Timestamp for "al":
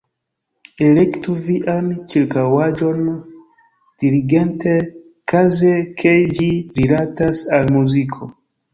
7.61-7.75